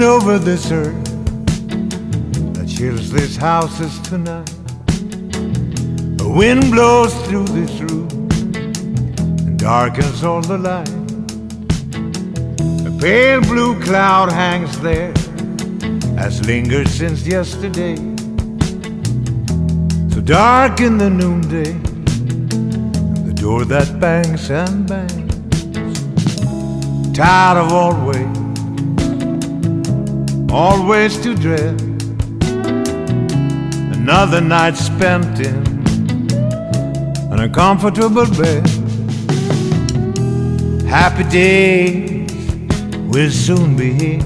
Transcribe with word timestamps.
over 0.00 0.38
this 0.38 0.70
earth 0.70 1.04
that 2.54 2.66
chills 2.68 3.10
these 3.10 3.36
houses 3.36 3.98
tonight. 4.00 4.48
A 6.20 6.28
wind 6.28 6.70
blows 6.70 7.12
through 7.26 7.46
this 7.46 7.80
room 7.80 8.08
and 9.44 9.58
darkens 9.58 10.22
all 10.24 10.40
the 10.40 10.56
light. 10.56 10.88
A 12.86 12.98
pale 13.00 13.40
blue 13.42 13.78
cloud 13.82 14.32
hangs 14.32 14.78
there, 14.80 15.12
has 16.16 16.46
lingered 16.46 16.88
since 16.88 17.26
yesterday. 17.26 17.96
So 20.12 20.20
dark 20.20 20.80
in 20.80 20.96
the 20.96 21.10
noonday, 21.10 21.72
the 23.26 23.34
door 23.34 23.64
that 23.64 23.98
bangs 24.00 24.48
and 24.50 24.88
bangs. 24.88 25.18
Tired 27.16 27.58
of 27.58 27.72
always, 27.72 28.41
always 30.52 31.18
to 31.18 31.34
dread 31.34 31.80
another 33.96 34.40
night 34.40 34.76
spent 34.76 35.40
in 35.40 35.56
an 37.32 37.40
uncomfortable 37.40 38.26
bed. 38.26 38.66
Happy 40.86 41.24
days 41.30 42.30
will 43.08 43.30
soon 43.30 43.76
be 43.76 43.94
here. 43.94 44.20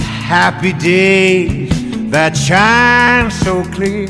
Happy 0.00 0.72
days 0.72 1.70
that 2.10 2.34
shine 2.34 3.30
so 3.30 3.62
clear. 3.72 4.08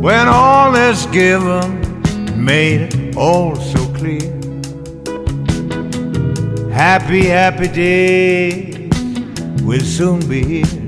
When 0.00 0.26
all 0.26 0.74
is 0.74 1.06
given, 1.06 2.02
made 2.42 3.14
all 3.16 3.54
so 3.54 3.86
clear. 3.94 4.39
Happy, 6.80 7.26
happy 7.26 7.68
days 7.68 8.88
will 9.62 9.80
soon 9.80 10.18
be 10.26 10.42
here. 10.42 10.86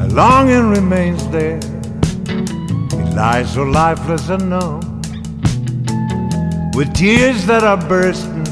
A 0.00 0.06
longing 0.06 0.70
remains 0.70 1.26
there. 1.30 1.58
It 2.28 3.16
lies 3.16 3.54
so 3.54 3.64
lifeless 3.64 4.28
and 4.28 4.50
numb. 4.50 5.02
With 6.76 6.94
tears 6.94 7.44
that 7.46 7.64
are 7.64 7.76
bursting, 7.88 8.44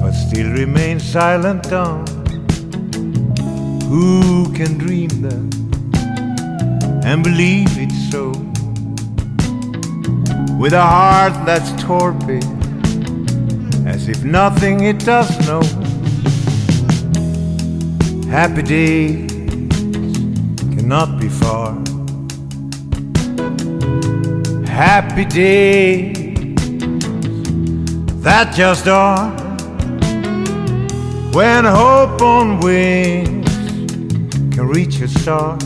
but 0.00 0.12
still 0.12 0.50
remain 0.52 0.98
silent 0.98 1.64
dumb. 1.64 2.06
Who 3.90 4.50
can 4.54 4.78
dream 4.78 5.10
them 5.20 5.50
and 7.04 7.22
believe 7.22 7.76
it 7.76 7.92
so? 8.10 8.30
With 10.58 10.72
a 10.72 10.86
heart 10.96 11.34
that's 11.44 11.70
torpid, 11.82 12.59
as 14.00 14.08
if 14.08 14.24
nothing 14.24 14.84
it 14.84 14.98
does 15.00 15.28
know. 15.46 15.62
Happy 18.30 18.62
days 18.62 19.30
cannot 20.74 21.20
be 21.20 21.28
far. 21.28 21.72
Happy 24.66 25.24
days 25.26 26.56
that 28.22 28.54
just 28.54 28.88
are. 28.88 29.30
When 31.32 31.64
hope 31.64 32.22
on 32.22 32.60
wings 32.60 33.50
can 34.54 34.66
reach 34.66 35.00
a 35.00 35.08
star. 35.08 35.58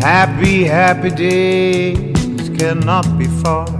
Happy, 0.00 0.64
happy 0.64 1.10
days 1.10 2.48
cannot 2.58 3.18
be 3.18 3.26
far. 3.42 3.73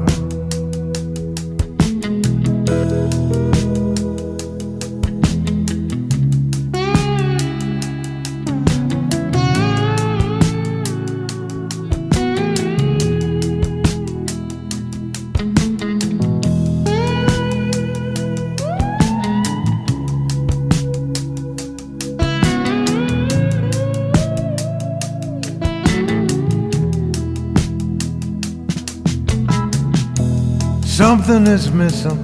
Something 30.94 31.48
is 31.48 31.72
missing, 31.72 32.20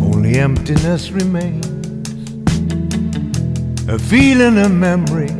only 0.00 0.38
emptiness 0.38 1.10
remains. 1.10 1.66
A 3.88 3.98
feeling, 3.98 4.58
a 4.58 4.68
memory, 4.68 5.32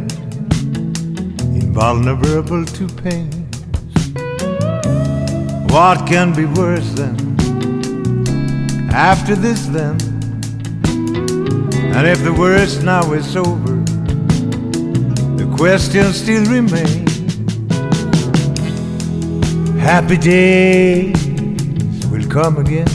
invulnerable 1.63 2.65
to 2.65 2.89
pain. 2.89 3.31
What 5.69 6.09
can 6.09 6.35
be 6.35 6.47
worse 6.47 6.91
than 6.95 7.15
after 8.93 9.37
this 9.37 9.67
then? 9.67 9.97
And 11.95 12.05
if 12.05 12.25
the 12.25 12.35
worst 12.37 12.83
now 12.83 13.13
is 13.13 13.37
over, 13.37 13.77
the 15.37 15.47
question 15.57 16.13
still 16.13 16.45
remains. 16.47 17.15
Happy 19.79 20.17
will 20.17 21.26
come 22.43 22.59
again. 22.59 22.87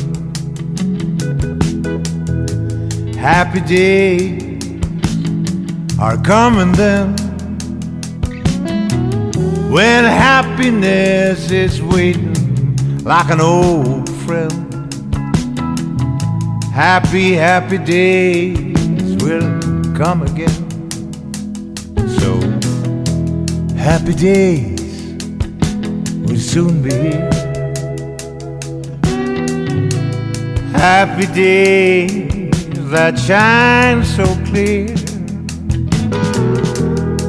Happy 3.15 3.59
days 3.61 4.79
are 5.99 6.15
coming 6.21 6.71
then. 6.73 7.15
When 9.71 10.03
happiness 10.03 11.49
is 11.49 11.81
waiting 11.81 12.35
like 13.03 13.31
an 13.31 13.41
old 13.41 14.07
friend. 14.25 14.53
Happy, 16.71 17.33
happy 17.33 17.79
days 17.79 19.23
will 19.23 19.49
come 19.97 20.21
again. 20.21 20.59
So, 22.19 22.39
happy 23.75 24.13
days 24.13 25.15
will 26.27 26.37
soon 26.37 26.83
be 26.83 26.93
here. 26.93 27.40
Happy 30.81 31.27
days 31.27 32.57
that 32.89 33.13
shine 33.19 34.03
so 34.03 34.25
clear. 34.49 34.87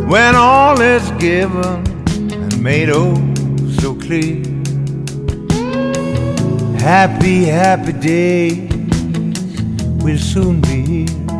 When 0.08 0.34
all 0.34 0.80
is 0.80 1.10
given 1.20 1.84
and 2.32 2.62
made 2.62 2.88
oh 2.88 3.14
so 3.78 3.94
clear. 3.94 4.42
Happy, 6.80 7.44
happy 7.44 7.92
days 7.92 8.70
will 10.02 10.16
soon 10.16 10.62
be 10.62 11.04
here. 11.04 11.31